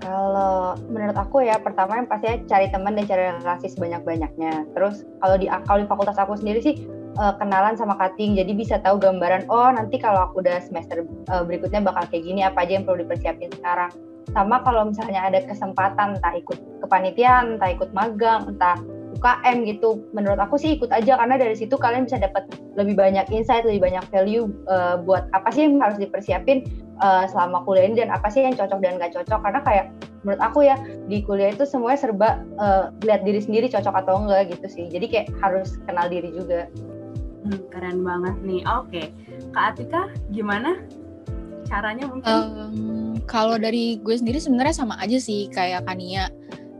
Kalau 0.07 0.79
menurut 0.87 1.19
aku 1.19 1.43
ya 1.43 1.59
pertama 1.59 1.99
yang 1.99 2.07
pastinya 2.07 2.39
cari 2.47 2.71
teman 2.71 2.95
dan 2.95 3.03
cari 3.11 3.27
relasi 3.43 3.67
sebanyak-banyaknya. 3.75 4.63
Terus 4.71 5.03
kalau 5.19 5.35
di 5.35 5.51
kalau 5.67 5.83
di 5.83 5.87
fakultas 5.91 6.15
aku 6.15 6.39
sendiri 6.39 6.63
sih 6.63 6.87
uh, 7.19 7.35
kenalan 7.35 7.75
sama 7.75 7.99
cutting 7.99 8.39
jadi 8.39 8.47
bisa 8.55 8.79
tahu 8.79 9.03
gambaran 9.03 9.51
oh 9.51 9.67
nanti 9.67 9.99
kalau 9.99 10.31
aku 10.31 10.39
udah 10.39 10.63
semester 10.63 11.03
uh, 11.27 11.43
berikutnya 11.43 11.83
bakal 11.83 12.07
kayak 12.07 12.23
gini 12.23 12.47
apa 12.47 12.63
aja 12.63 12.79
yang 12.79 12.87
perlu 12.87 13.03
dipersiapin 13.03 13.51
sekarang. 13.59 13.91
Sama 14.31 14.63
kalau 14.63 14.87
misalnya 14.87 15.27
ada 15.27 15.43
kesempatan 15.43 16.19
entah 16.19 16.33
ikut 16.39 16.59
kepanitiaan, 16.87 17.59
entah 17.59 17.67
ikut 17.75 17.91
magang, 17.91 18.47
entah 18.47 18.79
UKM 19.17 19.65
gitu. 19.65 20.05
Menurut 20.13 20.37
aku 20.37 20.55
sih 20.61 20.77
ikut 20.77 20.93
aja 20.93 21.17
karena 21.17 21.35
dari 21.35 21.57
situ 21.57 21.73
kalian 21.75 22.05
bisa 22.05 22.21
dapat 22.21 22.45
lebih 22.77 22.93
banyak 22.93 23.25
insight, 23.33 23.65
lebih 23.65 23.89
banyak 23.89 24.05
value 24.13 24.53
uh, 24.69 25.01
buat 25.01 25.25
apa 25.33 25.49
sih 25.49 25.65
yang 25.65 25.81
harus 25.81 25.97
dipersiapin 25.97 26.69
uh, 27.01 27.25
selama 27.25 27.65
kuliah 27.65 27.89
ini 27.89 28.05
dan 28.05 28.13
apa 28.13 28.29
sih 28.29 28.45
yang 28.45 28.53
cocok 28.53 28.79
dan 28.79 29.01
gak 29.01 29.17
cocok. 29.17 29.39
Karena 29.41 29.61
kayak 29.65 29.85
menurut 30.21 30.41
aku 30.41 30.59
ya 30.63 30.77
di 31.09 31.25
kuliah 31.25 31.51
itu 31.51 31.65
semuanya 31.65 31.99
serba 31.99 32.29
uh, 32.61 32.93
lihat 33.01 33.25
diri 33.25 33.41
sendiri 33.41 33.67
cocok 33.73 33.95
atau 34.05 34.21
enggak 34.21 34.53
gitu 34.53 34.67
sih. 34.69 34.85
Jadi 34.87 35.05
kayak 35.09 35.27
harus 35.41 35.81
kenal 35.89 36.05
diri 36.07 36.29
juga. 36.31 36.69
Hmm, 37.47 37.61
keren 37.73 38.05
banget 38.05 38.35
nih. 38.43 38.61
Oke, 38.65 39.03
Kak 39.55 39.77
Atika 39.77 40.11
gimana 40.29 40.77
caranya 41.67 42.05
mungkin? 42.07 42.31
Um, 42.31 43.13
kalau 43.27 43.59
dari 43.59 43.99
gue 43.99 44.15
sendiri 44.15 44.39
sebenarnya 44.39 44.75
sama 44.75 44.95
aja 45.03 45.19
sih 45.19 45.51
kayak 45.51 45.83
Kania 45.85 46.31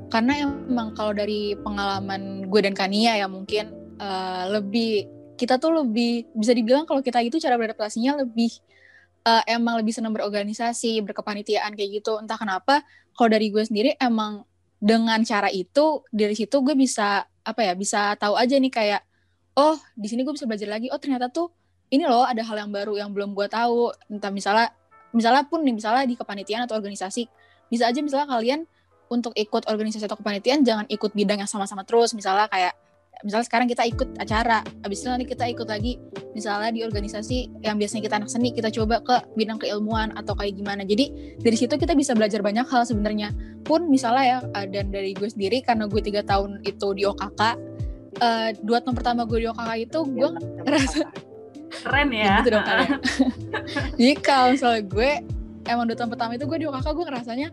karena 0.07 0.47
emang 0.47 0.95
kalau 0.95 1.11
dari 1.11 1.55
pengalaman 1.59 2.47
gue 2.47 2.61
dan 2.63 2.71
Kania 2.71 3.19
ya 3.19 3.27
mungkin 3.27 3.71
uh, 3.99 4.47
lebih 4.55 5.07
kita 5.37 5.59
tuh 5.61 5.83
lebih 5.83 6.25
bisa 6.33 6.55
dibilang 6.55 6.87
kalau 6.87 7.03
kita 7.03 7.21
itu 7.21 7.37
cara 7.37 7.59
beradaptasinya 7.59 8.23
lebih 8.25 8.49
uh, 9.27 9.43
emang 9.45 9.77
lebih 9.77 9.91
senang 9.93 10.15
berorganisasi 10.15 11.03
berkepanitiaan 11.03 11.75
kayak 11.75 12.01
gitu. 12.01 12.17
Entah 12.17 12.39
kenapa 12.39 12.81
kalau 13.13 13.29
dari 13.29 13.51
gue 13.51 13.61
sendiri 13.61 13.99
emang 13.99 14.47
dengan 14.79 15.19
cara 15.27 15.51
itu 15.51 16.01
dari 16.09 16.33
situ 16.33 16.63
gue 16.63 16.73
bisa 16.73 17.27
apa 17.27 17.61
ya 17.63 17.73
bisa 17.75 18.15
tahu 18.15 18.37
aja 18.37 18.55
nih 18.55 18.71
kayak 18.71 19.01
oh 19.57 19.75
di 19.97 20.07
sini 20.07 20.23
gue 20.23 20.33
bisa 20.33 20.47
belajar 20.47 20.71
lagi. 20.71 20.87
Oh 20.89 20.97
ternyata 20.97 21.27
tuh 21.29 21.51
ini 21.91 22.03
loh 22.07 22.23
ada 22.23 22.41
hal 22.41 22.55
yang 22.63 22.71
baru 22.71 22.95
yang 22.95 23.11
belum 23.11 23.35
gue 23.35 23.47
tahu. 23.51 23.91
Entah 24.07 24.31
misalnya 24.31 24.71
misalnya 25.11 25.43
pun 25.45 25.61
nih 25.67 25.75
misalnya 25.75 26.03
di 26.07 26.15
kepanitiaan 26.15 26.63
atau 26.65 26.79
organisasi 26.79 27.27
bisa 27.67 27.83
aja 27.91 27.99
misalnya 27.99 28.31
kalian 28.31 28.63
untuk 29.09 29.33
ikut 29.35 29.67
organisasi 29.67 30.05
atau 30.05 30.19
kepanitiaan 30.19 30.63
jangan 30.63 30.85
ikut 30.89 31.11
bidang 31.13 31.43
yang 31.43 31.49
sama-sama 31.49 31.83
terus. 31.87 32.13
Misalnya 32.13 32.47
kayak 32.51 32.73
misalnya 33.25 33.45
sekarang 33.49 33.65
kita 33.65 33.81
ikut 33.89 34.13
acara 34.21 34.61
habis 34.85 35.01
itu 35.01 35.09
nanti 35.09 35.25
kita 35.25 35.49
ikut 35.49 35.65
lagi 35.65 35.97
misalnya 36.37 36.69
di 36.69 36.85
organisasi 36.85 37.65
yang 37.65 37.81
biasanya 37.81 38.05
kita 38.05 38.15
anak 38.21 38.29
seni 38.29 38.53
kita 38.53 38.69
coba 38.69 39.01
ke 39.01 39.15
bidang 39.33 39.57
keilmuan 39.57 40.13
atau 40.13 40.37
kayak 40.37 40.53
gimana. 40.57 40.85
Jadi 40.85 41.37
dari 41.41 41.57
situ 41.57 41.73
kita 41.75 41.97
bisa 41.97 42.13
belajar 42.13 42.45
banyak 42.45 42.67
hal 42.69 42.85
sebenarnya. 42.85 43.33
Pun 43.65 43.89
misalnya 43.89 44.23
ya 44.23 44.37
eh, 44.61 44.67
dan 44.69 44.93
dari 44.93 45.17
gue 45.17 45.27
sendiri 45.27 45.65
karena 45.65 45.89
gue 45.89 46.01
tiga 46.03 46.21
tahun 46.21 46.61
itu 46.63 46.87
di 46.93 47.03
OKK 47.09 47.41
uh, 47.41 47.53
eh, 48.21 48.49
dua 48.61 48.79
tahun 48.81 48.95
pertama 48.97 49.25
gue 49.25 49.39
di 49.45 49.47
OKK 49.49 49.71
itu 49.81 49.99
gue 50.05 50.29
ngerasa 50.65 50.99
keren 51.83 52.09
ya. 52.13 52.41
Gitu 52.41 52.49
dong 52.53 52.65
kalian 52.65 52.99
jadi 53.99 54.13
kalau 54.21 54.47
misalnya 54.53 54.81
gue 54.87 55.11
emang 55.67 55.85
dua 55.85 55.97
tahun 55.97 56.11
pertama 56.15 56.31
itu 56.37 56.45
gue 56.47 56.57
di 56.57 56.65
OKK 56.69 56.87
gue 56.95 57.05
ngerasanya 57.05 57.47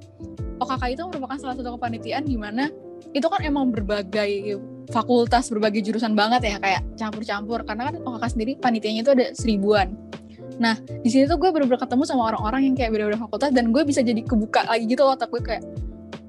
OKK 0.60 0.82
itu 0.94 1.02
merupakan 1.10 1.36
salah 1.40 1.54
satu 1.58 1.74
kepanitiaan 1.78 2.24
di 2.26 2.38
mana 2.38 2.70
itu 3.10 3.26
kan 3.26 3.40
emang 3.42 3.70
berbagai 3.74 4.58
fakultas, 4.90 5.50
berbagai 5.50 5.82
jurusan 5.82 6.14
banget 6.14 6.54
ya 6.54 6.56
kayak 6.62 6.82
campur-campur. 6.98 7.62
Karena 7.66 7.90
kan 7.90 7.94
OKK 8.02 8.24
sendiri 8.30 8.52
panitianya 8.58 9.02
itu 9.02 9.12
ada 9.12 9.26
seribuan. 9.34 9.94
Nah, 10.62 10.78
di 10.78 11.08
sini 11.10 11.26
tuh 11.26 11.40
gue 11.40 11.50
bener-bener 11.50 11.80
ketemu 11.82 12.06
sama 12.06 12.30
orang-orang 12.30 12.70
yang 12.70 12.74
kayak 12.78 12.94
beda-beda 12.94 13.18
fakultas 13.18 13.50
dan 13.50 13.74
gue 13.74 13.82
bisa 13.82 14.06
jadi 14.06 14.22
kebuka 14.22 14.62
lagi 14.70 14.86
gitu 14.86 15.02
otak 15.02 15.32
gue 15.34 15.42
kayak 15.42 15.62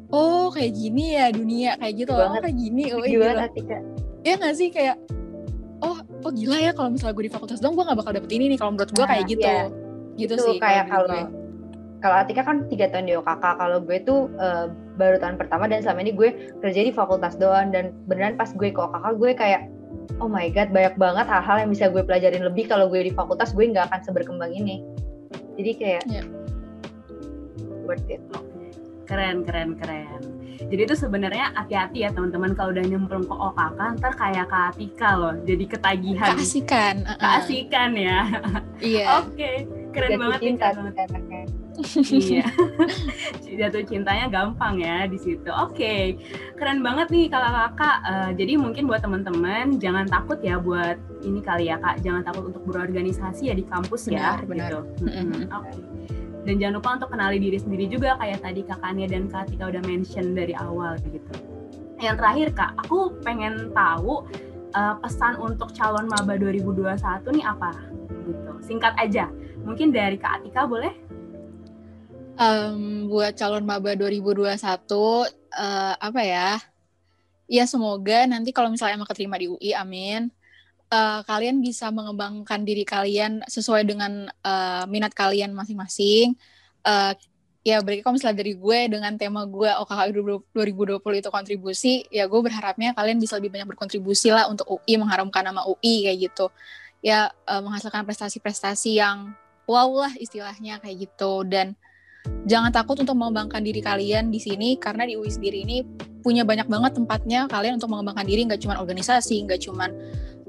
oh 0.10 0.48
kayak 0.50 0.72
gini 0.74 1.18
ya 1.18 1.30
dunia 1.30 1.72
kayak 1.78 1.94
gitu 2.06 2.14
oh 2.16 2.34
kayak 2.40 2.58
gini 2.58 2.84
oh 2.96 3.04
iya 3.06 3.46
ya 4.26 4.34
nggak 4.40 4.56
sih 4.58 4.70
kayak 4.74 4.98
oh 5.86 6.02
oh 6.02 6.32
gila 6.34 6.58
ya 6.58 6.72
kalau 6.74 6.90
misalnya 6.90 7.14
gue 7.14 7.26
di 7.30 7.34
fakultas 7.34 7.60
dong 7.62 7.78
gue 7.78 7.86
nggak 7.86 8.00
bakal 8.02 8.12
dapet 8.18 8.32
ini 8.34 8.56
nih 8.56 8.58
kalau 8.58 8.72
menurut 8.74 8.92
gue 8.96 9.06
nah, 9.06 9.10
kayak 9.14 9.26
gitu. 9.30 9.46
iya. 9.46 9.64
gitu 10.16 10.34
itu 10.34 10.44
sih 10.48 10.58
kayak 10.58 10.86
kalau 10.90 11.10
kalau 12.06 12.22
Atika 12.22 12.46
kan 12.46 12.70
tiga 12.70 12.86
tahun 12.94 13.10
di 13.10 13.18
OKK 13.18 13.58
kalau 13.58 13.82
gue 13.82 13.98
tuh 14.06 14.30
uh, 14.38 14.70
baru 14.94 15.18
tahun 15.18 15.42
pertama 15.42 15.66
dan 15.66 15.82
selama 15.82 16.06
ini 16.06 16.14
gue 16.14 16.30
kerja 16.62 16.86
di 16.86 16.94
fakultas 16.94 17.34
doang. 17.34 17.74
Dan 17.74 17.98
beneran 18.06 18.38
pas 18.38 18.54
gue 18.54 18.70
ke 18.70 18.78
OKK 18.78 19.18
gue 19.18 19.32
kayak 19.34 19.66
oh 20.22 20.30
my 20.30 20.54
god 20.54 20.70
banyak 20.70 20.94
banget 21.02 21.26
hal-hal 21.26 21.66
yang 21.66 21.74
bisa 21.74 21.90
gue 21.90 22.06
pelajarin 22.06 22.46
lebih. 22.46 22.70
Kalau 22.70 22.94
gue 22.94 23.10
di 23.10 23.10
fakultas 23.10 23.58
gue 23.58 23.66
nggak 23.74 23.90
akan 23.90 24.02
seberkembang 24.06 24.54
ini. 24.54 24.86
Jadi 25.58 25.72
kayak 25.82 26.04
yeah. 26.06 26.30
worth 27.90 28.06
it. 28.06 28.22
Keren 29.10 29.42
keren 29.42 29.74
keren. 29.74 30.22
Jadi 30.56 30.82
itu 30.86 30.94
sebenarnya 30.94 31.58
hati-hati 31.58 32.06
ya 32.06 32.14
teman-teman. 32.14 32.54
Kalau 32.54 32.70
udah 32.70 32.86
nyemplung 32.86 33.26
ke 33.26 33.34
OKK 33.34 33.80
ntar 33.98 34.14
kayak 34.14 34.46
Kak 34.54 34.78
Atika 34.78 35.10
loh. 35.18 35.34
Jadi 35.42 35.66
ketagihan. 35.66 36.38
Keasikan 36.38 36.96
uh 37.02 37.18
-uh. 37.18 37.18
keasikan 37.18 37.92
ya. 37.98 38.20
Iya. 38.78 39.06
Oke 39.26 39.34
okay. 39.34 39.56
keren 39.90 40.22
banget 40.22 40.54
cinta, 40.54 40.70
cinta, 40.70 41.65
iya. 42.12 42.48
Jatuh 43.60 43.84
cintanya 43.88 44.28
gampang 44.32 44.80
ya 44.80 45.08
di 45.08 45.20
situ. 45.20 45.48
Oke 45.52 45.76
okay. 45.76 46.02
keren 46.56 46.80
banget 46.80 47.12
nih 47.12 47.26
kakak-kakak 47.28 47.98
uh, 48.04 48.32
jadi 48.36 48.54
mungkin 48.60 48.88
buat 48.88 49.04
teman-teman 49.04 49.80
jangan 49.80 50.08
takut 50.08 50.40
ya 50.40 50.60
buat 50.60 50.96
ini 51.24 51.40
kali 51.44 51.72
ya 51.72 51.80
kak. 51.80 52.04
Jangan 52.04 52.24
takut 52.24 52.52
untuk 52.54 52.64
berorganisasi 52.68 53.52
ya 53.52 53.56
di 53.56 53.66
kampus 53.68 54.08
ya, 54.08 54.40
benar, 54.40 54.40
ya 54.40 54.48
benar. 54.48 54.70
gitu. 54.70 54.80
Mm-hmm. 55.04 55.42
oke. 55.52 55.70
Okay. 55.72 55.78
dan 56.46 56.62
jangan 56.62 56.76
lupa 56.78 56.90
untuk 57.02 57.10
kenali 57.10 57.38
diri 57.42 57.58
sendiri 57.58 57.86
juga 57.90 58.22
kayak 58.22 58.46
tadi 58.46 58.62
kakaknya 58.62 59.10
dan 59.10 59.26
kak 59.26 59.50
Tika 59.50 59.66
udah 59.66 59.82
mention 59.82 60.38
dari 60.38 60.54
awal 60.54 60.94
gitu. 61.10 61.34
Yang 61.98 62.16
terakhir 62.22 62.48
kak 62.54 62.72
aku 62.86 63.18
pengen 63.26 63.74
tahu 63.74 64.30
uh, 64.78 64.96
pesan 65.02 65.42
untuk 65.42 65.74
calon 65.74 66.06
maba 66.06 66.38
2021 66.38 67.02
nih 67.34 67.46
apa 67.50 67.72
gitu. 68.30 68.52
Singkat 68.62 68.94
aja. 69.00 69.26
Mungkin 69.66 69.90
dari 69.90 70.22
kak 70.22 70.46
Atika 70.46 70.70
boleh 70.70 70.94
um, 72.40 73.08
buat 73.12 73.34
calon 73.36 73.64
maba 73.64 73.96
2021 73.96 74.46
uh, 74.46 75.26
eh, 75.26 75.94
apa 76.00 76.22
ya? 76.22 76.50
Ya 77.46 77.64
semoga 77.70 78.26
nanti 78.26 78.50
kalau 78.50 78.74
misalnya 78.74 78.98
emang 78.98 79.10
keterima 79.10 79.38
di 79.38 79.48
UI, 79.50 79.72
amin. 79.78 80.34
Uh, 80.90 81.22
kalian 81.26 81.62
bisa 81.62 81.90
mengembangkan 81.90 82.62
diri 82.62 82.86
kalian 82.86 83.42
sesuai 83.50 83.86
dengan 83.86 84.30
uh, 84.46 84.86
minat 84.90 85.14
kalian 85.14 85.54
masing-masing. 85.54 86.38
Uh, 86.86 87.14
ya 87.66 87.82
berarti 87.82 88.06
kalau 88.06 88.18
misalnya 88.18 88.46
dari 88.46 88.54
gue 88.54 88.80
dengan 88.94 89.14
tema 89.18 89.42
gue 89.50 89.66
OKK 89.66 90.02
2020 90.54 91.22
itu 91.22 91.30
kontribusi, 91.34 91.94
ya 92.14 92.30
gue 92.30 92.40
berharapnya 92.42 92.94
kalian 92.94 93.18
bisa 93.18 93.38
lebih 93.42 93.54
banyak 93.54 93.70
berkontribusi 93.74 94.30
lah 94.30 94.50
untuk 94.50 94.70
UI, 94.70 95.02
mengharumkan 95.02 95.46
nama 95.46 95.66
UI 95.66 96.10
kayak 96.10 96.18
gitu. 96.30 96.50
Ya 97.06 97.30
uh, 97.46 97.62
menghasilkan 97.62 98.06
prestasi-prestasi 98.06 98.98
yang 98.98 99.34
wow 99.70 99.90
lah 100.06 100.14
istilahnya 100.18 100.78
kayak 100.82 101.10
gitu 101.10 101.46
dan 101.46 101.74
jangan 102.46 102.70
takut 102.70 102.98
untuk 103.02 103.18
mengembangkan 103.18 103.62
diri 103.66 103.82
kalian 103.82 104.30
di 104.30 104.38
sini 104.38 104.78
karena 104.78 105.10
di 105.10 105.18
UI 105.18 105.30
sendiri 105.30 105.66
ini 105.66 105.82
punya 106.22 106.42
banyak 106.42 106.66
banget 106.66 106.98
tempatnya 106.98 107.46
kalian 107.50 107.78
untuk 107.78 107.94
mengembangkan 107.94 108.26
diri 108.26 108.46
nggak 108.46 108.62
cuma 108.62 108.78
organisasi 108.82 109.46
nggak 109.46 109.62
cuma 109.66 109.90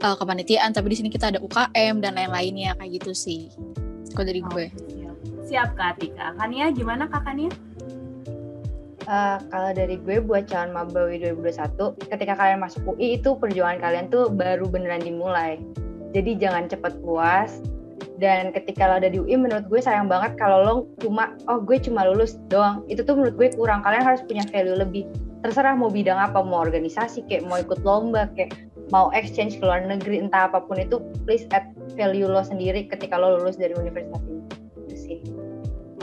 uh, 0.05 0.17
kepanitiaan 0.17 0.73
tapi 0.73 0.93
di 0.93 0.97
sini 1.00 1.09
kita 1.12 1.33
ada 1.33 1.41
UKM 1.41 2.00
dan 2.00 2.17
lain-lainnya 2.17 2.76
kayak 2.81 3.00
gitu 3.00 3.12
sih 3.12 3.53
kalau 4.12 4.29
dari 4.29 4.41
gue 4.41 4.67
siap. 4.73 5.17
siap 5.45 5.69
kak 5.76 6.00
Tika 6.00 6.37
Kania 6.37 6.73
gimana 6.73 7.09
kakaknya 7.09 7.53
Uh, 9.07 9.38
kalau 9.55 9.71
dari 9.71 10.03
gue 10.03 10.19
buat 10.19 10.50
calon 10.50 10.75
maba 10.75 11.07
2021, 11.07 11.95
ketika 12.11 12.35
kalian 12.35 12.59
masuk 12.59 12.83
UI 12.91 13.23
itu 13.23 13.38
perjuangan 13.38 13.79
kalian 13.79 14.11
tuh 14.11 14.26
baru 14.35 14.67
beneran 14.67 14.99
dimulai. 14.99 15.62
Jadi 16.11 16.35
jangan 16.35 16.67
cepat 16.67 16.99
puas. 17.07 17.62
Dan 18.16 18.49
ketika 18.56 18.88
lo 18.88 18.96
ada 18.96 19.12
di 19.12 19.20
UI, 19.20 19.37
menurut 19.37 19.68
gue 19.68 19.80
sayang 19.80 20.08
banget 20.08 20.40
kalau 20.40 20.58
lo 20.64 20.75
cuma, 21.04 21.37
oh 21.52 21.61
gue 21.61 21.76
cuma 21.76 22.08
lulus 22.08 22.40
doang. 22.49 22.80
Itu 22.88 23.04
tuh 23.04 23.16
menurut 23.16 23.37
gue 23.37 23.49
kurang. 23.52 23.85
Kalian 23.85 24.04
harus 24.04 24.25
punya 24.25 24.44
value 24.49 24.76
lebih. 24.76 25.04
Terserah 25.44 25.76
mau 25.76 25.92
bidang 25.92 26.16
apa, 26.16 26.40
mau 26.40 26.64
organisasi, 26.64 27.28
kayak 27.28 27.44
mau 27.44 27.61
ikut 27.61 27.85
lomba, 27.85 28.32
kayak 28.32 28.56
mau 28.88 29.12
exchange 29.12 29.58
ke 29.61 29.64
luar 29.66 29.85
negeri, 29.85 30.23
entah 30.23 30.49
apa 30.49 30.62
pun 30.64 30.78
itu, 30.78 31.02
please 31.26 31.44
add 31.52 31.70
value 31.99 32.26
lo 32.26 32.40
sendiri 32.40 32.87
ketika 32.87 33.18
lo 33.18 33.37
lulus 33.38 33.61
dari 33.61 33.75
universitas 33.76 34.23
ini. 34.25 34.42
Itu 34.87 34.96
sih. 34.96 35.18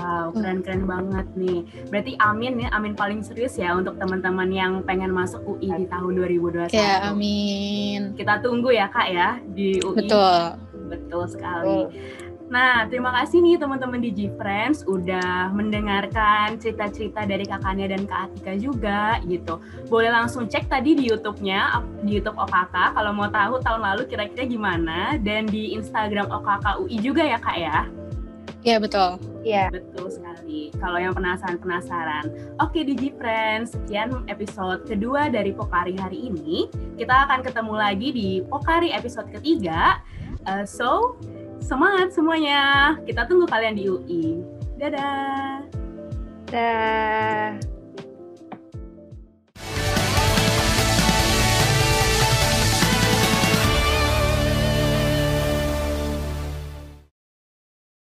Wow, 0.04 0.36
keren-keren 0.36 0.84
banget 0.84 1.28
nih. 1.40 1.64
Berarti 1.88 2.20
amin 2.20 2.60
ya, 2.60 2.70
amin 2.76 2.92
paling 2.92 3.24
serius 3.24 3.56
ya 3.56 3.72
untuk 3.72 3.96
teman-teman 4.02 4.52
yang 4.52 4.84
pengen 4.84 5.16
masuk 5.16 5.40
UI 5.48 5.72
di 5.72 5.88
tahun 5.88 6.12
2021. 6.20 6.76
Ya, 6.76 7.08
amin. 7.08 8.12
Kita 8.20 8.44
tunggu 8.44 8.76
ya 8.76 8.92
Kak 8.92 9.08
ya 9.08 9.40
di 9.56 9.80
UI. 9.80 10.04
Betul. 10.04 10.60
Betul 10.94 11.26
sekali. 11.26 11.90
Nah, 12.54 12.86
terima 12.86 13.10
kasih 13.18 13.42
nih 13.42 13.58
teman-teman 13.58 13.98
di 13.98 14.14
G-Friends 14.14 14.86
udah 14.86 15.50
mendengarkan 15.56 16.60
cerita-cerita 16.62 17.26
dari 17.26 17.50
kakaknya 17.50 17.98
dan 17.98 18.06
Kak 18.06 18.30
Atika 18.30 18.54
juga 18.60 19.18
gitu. 19.26 19.58
Boleh 19.90 20.14
langsung 20.14 20.46
cek 20.46 20.70
tadi 20.70 20.94
di 20.94 21.10
YouTube-nya, 21.10 21.82
di 22.06 22.22
YouTube 22.22 22.38
OKK 22.38 22.94
kalau 22.94 23.10
mau 23.16 23.26
tahu 23.32 23.58
tahun 23.64 23.82
lalu 23.82 24.06
kira-kira 24.06 24.46
gimana 24.46 25.18
dan 25.24 25.50
di 25.50 25.74
Instagram 25.74 26.30
OKK 26.30 26.84
UI 26.86 26.98
juga 27.02 27.26
ya 27.26 27.42
Kak 27.42 27.58
ya. 27.58 27.90
Iya 28.64 28.80
betul. 28.80 29.20
Iya. 29.44 29.68
Betul 29.76 30.08
sekali. 30.08 30.72
Kalau 30.80 30.96
yang 30.96 31.12
penasaran-penasaran. 31.12 32.56
Oke 32.64 32.88
Digi 32.88 33.12
Friends, 33.20 33.76
sekian 33.76 34.24
episode 34.32 34.88
kedua 34.88 35.28
dari 35.28 35.52
Pokari 35.52 36.00
hari 36.00 36.32
ini. 36.32 36.72
Kita 36.96 37.28
akan 37.28 37.44
ketemu 37.44 37.74
lagi 37.76 38.10
di 38.16 38.30
Pokari 38.48 38.96
episode 38.96 39.28
ketiga. 39.36 40.00
Uh, 40.44 40.66
so, 40.68 41.16
semangat 41.64 42.12
semuanya. 42.12 42.96
Kita 43.08 43.24
tunggu 43.28 43.48
kalian 43.48 43.76
di 43.80 43.84
UI. 43.88 44.26
Dadah. 44.76 45.64
Dadah. 46.52 47.73